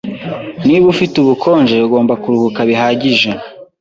[0.67, 3.29] Niba ufite ubukonje, ugomba kuruhuka bihagije.